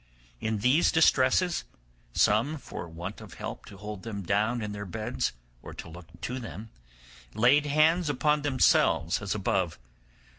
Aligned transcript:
In 0.39 0.57
these 0.61 0.91
distresses, 0.91 1.63
some, 2.13 2.57
for 2.57 2.87
want 2.89 3.21
of 3.21 3.35
help 3.35 3.67
to 3.67 3.77
hold 3.77 4.01
them 4.01 4.23
down 4.23 4.63
in 4.63 4.71
their 4.71 4.87
beds, 4.87 5.31
or 5.61 5.75
to 5.75 5.87
look 5.87 6.07
to 6.21 6.39
them, 6.39 6.71
laid 7.35 7.67
hands 7.67 8.09
upon 8.09 8.41
themselves 8.41 9.21
as 9.21 9.35
above. 9.35 9.77